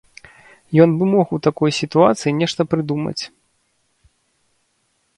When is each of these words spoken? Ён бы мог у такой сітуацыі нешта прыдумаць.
Ён 0.85 0.89
бы 1.01 1.05
мог 1.15 1.27
у 1.37 1.39
такой 1.49 1.69
сітуацыі 1.81 2.35
нешта 2.41 2.61
прыдумаць. 2.73 3.19